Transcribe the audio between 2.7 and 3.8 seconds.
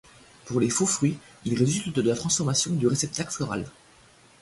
du réceptacle floral.